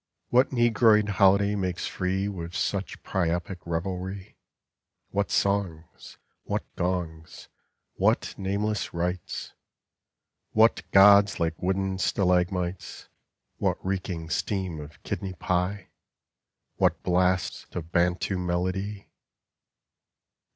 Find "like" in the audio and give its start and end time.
11.39-11.61